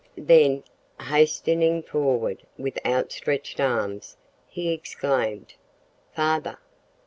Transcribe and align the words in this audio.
Then, 0.17 0.63
hastening 0.99 1.83
forward 1.83 2.47
with 2.57 2.79
outstretched 2.83 3.59
arms, 3.59 4.17
he 4.47 4.73
exclaimed 4.73 5.53
"Father!" 6.15 6.57